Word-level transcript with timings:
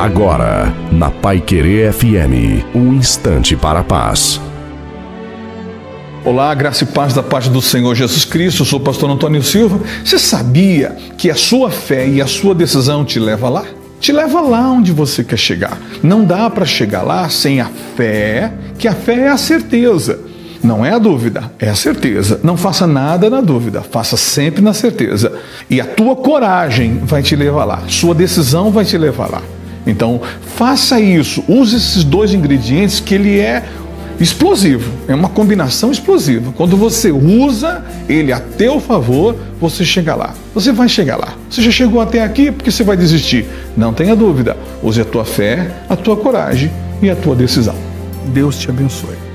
Agora, 0.00 0.72
na 0.90 1.10
Pai 1.10 1.42
Querer 1.42 1.92
FM, 1.92 2.64
um 2.74 2.94
instante 2.94 3.54
para 3.54 3.80
a 3.80 3.84
paz. 3.84 4.40
Olá, 6.24 6.54
graça 6.54 6.84
e 6.84 6.86
paz 6.86 7.12
da 7.12 7.22
parte 7.22 7.50
do 7.50 7.60
Senhor 7.60 7.94
Jesus 7.94 8.24
Cristo. 8.24 8.62
Eu 8.62 8.64
sou 8.64 8.80
o 8.80 8.82
pastor 8.82 9.10
Antônio 9.10 9.42
Silva. 9.42 9.78
Você 10.02 10.18
sabia 10.18 10.96
que 11.18 11.28
a 11.30 11.34
sua 11.34 11.70
fé 11.70 12.08
e 12.08 12.22
a 12.22 12.26
sua 12.26 12.54
decisão 12.54 13.04
te 13.04 13.20
leva 13.20 13.50
lá? 13.50 13.66
Te 14.00 14.10
leva 14.10 14.40
lá 14.40 14.70
onde 14.70 14.90
você 14.90 15.22
quer 15.22 15.36
chegar. 15.36 15.78
Não 16.02 16.24
dá 16.24 16.48
para 16.48 16.64
chegar 16.64 17.02
lá 17.02 17.28
sem 17.28 17.60
a 17.60 17.68
fé, 17.94 18.54
que 18.78 18.88
a 18.88 18.94
fé 18.94 19.26
é 19.26 19.28
a 19.28 19.36
certeza. 19.36 20.18
Não 20.64 20.82
é 20.82 20.94
a 20.94 20.98
dúvida, 20.98 21.52
é 21.58 21.68
a 21.68 21.74
certeza. 21.74 22.40
Não 22.42 22.56
faça 22.56 22.86
nada 22.86 23.28
na 23.28 23.42
dúvida, 23.42 23.82
faça 23.82 24.16
sempre 24.16 24.62
na 24.62 24.72
certeza. 24.72 25.30
E 25.68 25.78
a 25.78 25.84
tua 25.84 26.16
coragem 26.16 27.02
vai 27.04 27.22
te 27.22 27.36
levar 27.36 27.66
lá, 27.66 27.82
sua 27.86 28.14
decisão 28.14 28.70
vai 28.70 28.86
te 28.86 28.96
levar 28.96 29.30
lá. 29.30 29.42
Então, 29.86 30.20
faça 30.56 31.00
isso, 31.00 31.42
use 31.48 31.76
esses 31.76 32.04
dois 32.04 32.34
ingredientes 32.34 33.00
que 33.00 33.14
ele 33.14 33.38
é 33.38 33.64
explosivo, 34.20 34.92
é 35.08 35.14
uma 35.14 35.30
combinação 35.30 35.90
explosiva. 35.90 36.52
Quando 36.52 36.76
você 36.76 37.10
usa 37.10 37.82
ele 38.08 38.32
a 38.32 38.38
teu 38.38 38.78
favor, 38.78 39.34
você 39.58 39.84
chega 39.84 40.14
lá. 40.14 40.34
Você 40.54 40.72
vai 40.72 40.88
chegar 40.88 41.16
lá. 41.16 41.34
Você 41.48 41.62
já 41.62 41.70
chegou 41.70 42.00
até 42.00 42.22
aqui 42.22 42.52
porque 42.52 42.70
você 42.70 42.84
vai 42.84 42.96
desistir. 42.96 43.46
Não 43.76 43.94
tenha 43.94 44.14
dúvida. 44.14 44.56
Use 44.82 45.00
a 45.00 45.04
tua 45.04 45.24
fé, 45.24 45.70
a 45.88 45.96
tua 45.96 46.16
coragem 46.16 46.70
e 47.00 47.08
a 47.08 47.16
tua 47.16 47.34
decisão. 47.34 47.74
Deus 48.26 48.58
te 48.58 48.68
abençoe. 48.68 49.29